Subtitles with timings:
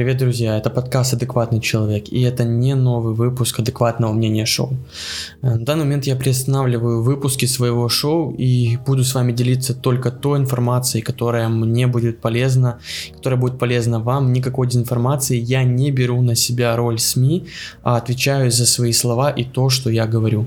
[0.00, 4.72] Привет, друзья, это подкаст «Адекватный человек», и это не новый выпуск «Адекватного мнения шоу».
[5.42, 10.10] Э, в данный момент я приостанавливаю выпуски своего шоу и буду с вами делиться только
[10.10, 12.78] той информацией, которая мне будет полезна,
[13.14, 14.32] которая будет полезна вам.
[14.32, 17.44] Никакой дезинформации я не беру на себя роль СМИ,
[17.82, 20.46] а отвечаю за свои слова и то, что я говорю.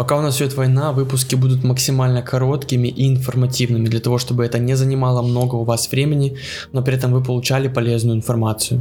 [0.00, 4.58] Пока у нас идет война, выпуски будут максимально короткими и информативными, для того, чтобы это
[4.58, 6.38] не занимало много у вас времени,
[6.72, 8.80] но при этом вы получали полезную информацию.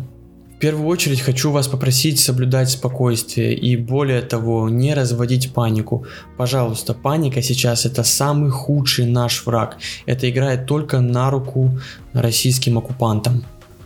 [0.55, 6.05] В первую очередь хочу вас попросить соблюдать спокойствие и более того, не разводить панику.
[6.37, 9.77] Пожалуйста, паника сейчас это самый худший наш враг.
[10.05, 11.77] Это играет только на руку
[12.13, 13.43] российским оккупантам.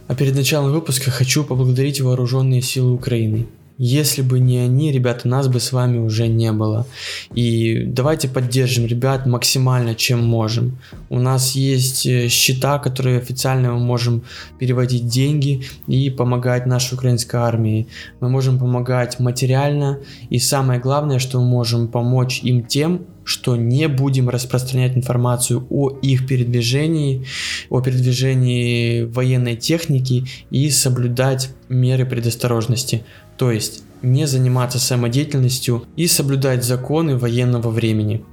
[0.08, 3.48] А перед началом выпуска хочу поблагодарить вооруженные силы Украины.
[3.78, 6.86] Если бы не они, ребята, нас бы с вами уже не было.
[7.34, 10.78] И давайте поддержим ребят максимально, чем можем.
[11.10, 14.24] У нас есть э, счета, которые официально мы можем
[14.60, 17.88] переводить деньги и помогать нашей украинской армии.
[18.20, 20.00] Мы можем помогать материально.
[20.30, 25.90] И самое главное, что мы можем помочь им тем, что не будем распространять информацию о
[26.02, 27.26] их передвижении,
[27.70, 33.04] о передвижении военной техники и соблюдать меры предосторожности.
[33.38, 38.24] То есть не заниматься самодеятельностью и соблюдать законы военного времени.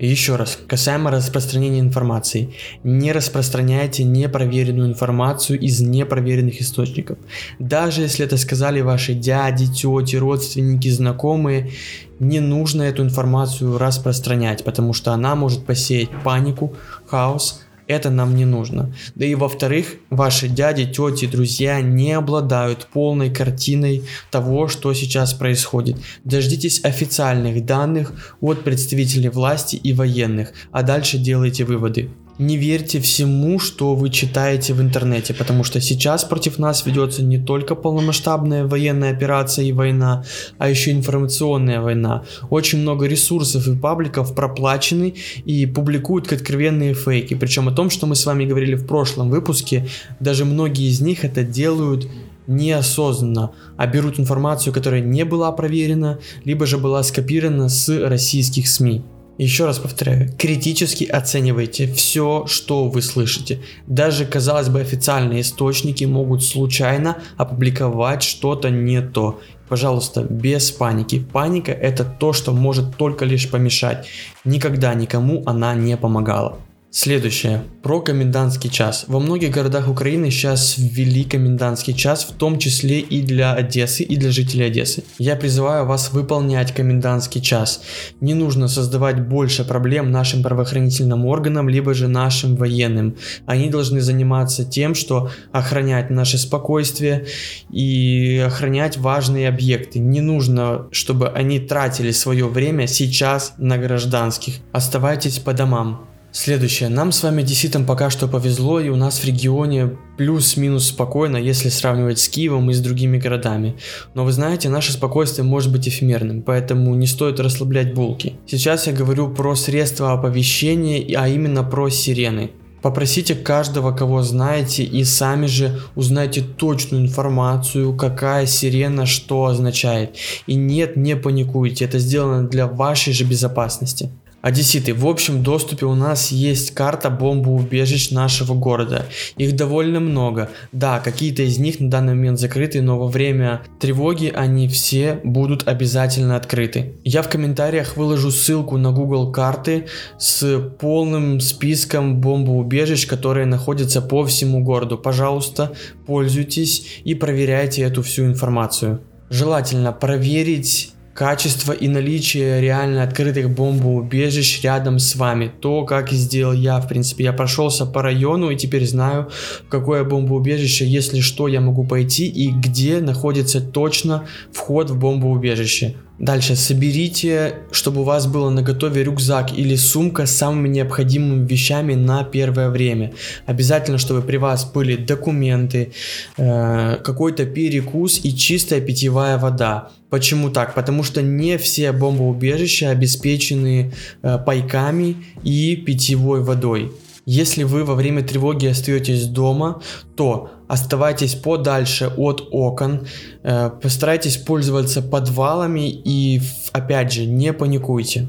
[0.00, 2.54] Еще раз, касаемо распространения информации.
[2.82, 7.18] Не распространяйте непроверенную информацию из непроверенных источников.
[7.58, 11.72] Даже если это сказали ваши дяди, тети, родственники, знакомые,
[12.18, 16.74] не нужно эту информацию распространять, потому что она может посеять панику,
[17.06, 18.94] хаос, это нам не нужно.
[19.14, 25.96] Да и во-вторых, ваши дяди, тети, друзья не обладают полной картиной того, что сейчас происходит.
[26.24, 32.10] Дождитесь официальных данных от представителей власти и военных, а дальше делайте выводы
[32.40, 37.36] не верьте всему, что вы читаете в интернете, потому что сейчас против нас ведется не
[37.36, 40.24] только полномасштабная военная операция и война,
[40.56, 42.24] а еще информационная война.
[42.48, 47.34] Очень много ресурсов и пабликов проплачены и публикуют откровенные фейки.
[47.34, 49.86] Причем о том, что мы с вами говорили в прошлом выпуске,
[50.18, 52.08] даже многие из них это делают
[52.46, 59.02] неосознанно, а берут информацию, которая не была проверена, либо же была скопирована с российских СМИ.
[59.40, 63.62] Еще раз повторяю, критически оценивайте все, что вы слышите.
[63.86, 69.40] Даже, казалось бы, официальные источники могут случайно опубликовать что-то не то.
[69.66, 71.20] Пожалуйста, без паники.
[71.20, 74.06] Паника это то, что может только лишь помешать.
[74.44, 76.58] Никогда никому она не помогала.
[76.92, 77.62] Следующее.
[77.84, 79.04] Про комендантский час.
[79.06, 84.16] Во многих городах Украины сейчас ввели комендантский час, в том числе и для Одессы, и
[84.16, 85.04] для жителей Одессы.
[85.16, 87.82] Я призываю вас выполнять комендантский час.
[88.20, 93.16] Не нужно создавать больше проблем нашим правоохранительным органам, либо же нашим военным.
[93.46, 97.26] Они должны заниматься тем, что охранять наше спокойствие
[97.70, 100.00] и охранять важные объекты.
[100.00, 104.54] Не нужно, чтобы они тратили свое время сейчас на гражданских.
[104.72, 106.09] Оставайтесь по домам.
[106.32, 106.88] Следующее.
[106.88, 111.70] Нам с вами деситам пока что повезло, и у нас в регионе плюс-минус спокойно, если
[111.70, 113.76] сравнивать с Киевом и с другими городами.
[114.14, 118.34] Но вы знаете, наше спокойствие может быть эфемерным, поэтому не стоит расслаблять булки.
[118.46, 122.52] Сейчас я говорю про средства оповещения, а именно про сирены.
[122.82, 130.16] Попросите каждого, кого знаете, и сами же узнайте точную информацию, какая сирена что означает.
[130.46, 134.10] И нет, не паникуйте, это сделано для вашей же безопасности.
[134.42, 139.04] Одесситы, в общем доступе у нас есть карта бомбоубежищ нашего города.
[139.36, 140.48] Их довольно много.
[140.72, 145.68] Да, какие-то из них на данный момент закрыты, но во время тревоги они все будут
[145.68, 146.94] обязательно открыты.
[147.04, 149.86] Я в комментариях выложу ссылку на Google карты
[150.18, 154.96] с полным списком бомбоубежищ, которые находятся по всему городу.
[154.96, 155.72] Пожалуйста,
[156.06, 159.02] пользуйтесь и проверяйте эту всю информацию.
[159.28, 165.52] Желательно проверить качество и наличие реально открытых бомбоубежищ рядом с вами.
[165.60, 169.28] То, как сделал я, в принципе, я прошелся по району и теперь знаю,
[169.66, 175.94] в какое бомбоубежище, если что, я могу пойти и где находится точно вход в бомбоубежище.
[176.20, 181.94] Дальше соберите, чтобы у вас было на готове рюкзак или сумка с самыми необходимыми вещами
[181.94, 183.14] на первое время.
[183.46, 185.92] Обязательно, чтобы при вас были документы,
[186.36, 189.88] э, какой-то перекус и чистая питьевая вода.
[190.10, 190.74] Почему так?
[190.74, 196.92] Потому что не все бомбоубежища обеспечены э, пайками и питьевой водой.
[197.32, 199.80] Если вы во время тревоги остаетесь дома,
[200.16, 203.06] то оставайтесь подальше от окон,
[203.44, 206.42] э, постарайтесь пользоваться подвалами и,
[206.72, 208.26] опять же, не паникуйте.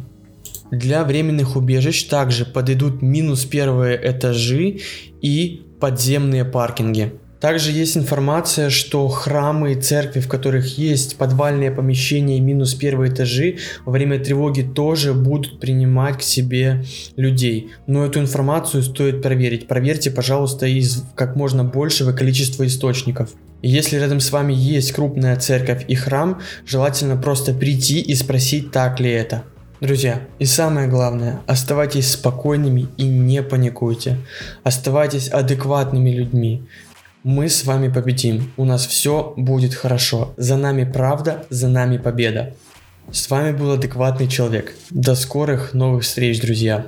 [0.69, 4.81] Для временных убежищ также подойдут минус первые этажи
[5.19, 7.13] и подземные паркинги.
[7.41, 13.11] Также есть информация, что храмы и церкви, в которых есть подвальные помещения и минус первые
[13.11, 16.85] этажи, во время тревоги тоже будут принимать к себе
[17.15, 17.71] людей.
[17.87, 19.67] Но эту информацию стоит проверить.
[19.67, 23.31] Проверьте, пожалуйста, из как можно большего количества источников.
[23.63, 28.99] Если рядом с вами есть крупная церковь и храм, желательно просто прийти и спросить, так
[28.99, 29.43] ли это.
[29.81, 34.17] Друзья, и самое главное, оставайтесь спокойными и не паникуйте.
[34.63, 36.67] Оставайтесь адекватными людьми.
[37.23, 38.51] Мы с вами победим.
[38.57, 40.33] У нас все будет хорошо.
[40.37, 42.55] За нами правда, за нами победа.
[43.11, 44.75] С вами был адекватный человек.
[44.89, 46.87] До скорых новых встреч, друзья.